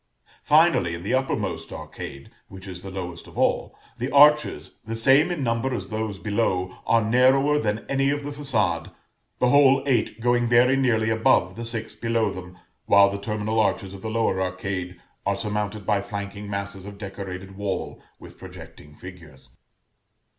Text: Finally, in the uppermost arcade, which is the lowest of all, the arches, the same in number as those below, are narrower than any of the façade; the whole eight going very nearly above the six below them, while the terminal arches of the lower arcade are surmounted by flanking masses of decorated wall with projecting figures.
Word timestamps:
Finally, 0.41 0.95
in 0.95 1.03
the 1.03 1.13
uppermost 1.13 1.71
arcade, 1.71 2.31
which 2.47 2.67
is 2.67 2.81
the 2.81 2.89
lowest 2.89 3.27
of 3.27 3.37
all, 3.37 3.77
the 3.99 4.09
arches, 4.09 4.79
the 4.83 4.95
same 4.95 5.29
in 5.29 5.43
number 5.43 5.75
as 5.75 5.89
those 5.89 6.17
below, 6.17 6.75
are 6.87 7.03
narrower 7.07 7.59
than 7.59 7.85
any 7.87 8.09
of 8.09 8.23
the 8.23 8.31
façade; 8.31 8.91
the 9.37 9.49
whole 9.49 9.83
eight 9.85 10.19
going 10.19 10.47
very 10.47 10.75
nearly 10.75 11.11
above 11.11 11.55
the 11.55 11.63
six 11.65 11.93
below 11.93 12.31
them, 12.31 12.57
while 12.87 13.11
the 13.11 13.19
terminal 13.21 13.59
arches 13.59 13.93
of 13.93 14.01
the 14.01 14.09
lower 14.09 14.41
arcade 14.41 14.99
are 15.23 15.35
surmounted 15.35 15.85
by 15.85 16.01
flanking 16.01 16.49
masses 16.49 16.87
of 16.87 16.97
decorated 16.97 17.55
wall 17.55 18.01
with 18.17 18.39
projecting 18.39 18.95
figures. 18.95 19.49